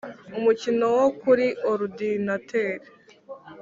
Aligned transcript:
Umukino 0.37 0.85
wo 0.97 1.07
kuri 1.21 1.47
orudinateri 1.69 2.87